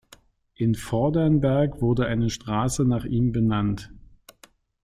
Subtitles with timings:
[0.55, 3.91] In Vordernberg wurde eine Straße nach ihm benannt.